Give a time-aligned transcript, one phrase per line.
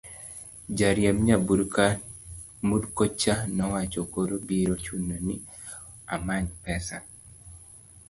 [0.77, 5.35] jariemb nyamburko cha nowacho, koro biro chuno ni
[6.15, 6.97] amany pesa